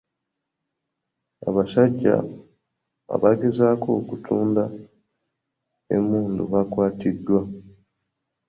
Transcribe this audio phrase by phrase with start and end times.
[1.47, 2.15] Abasajja
[3.15, 4.63] abagezaako okutunda
[5.95, 7.39] emmundu bakwatiddwa.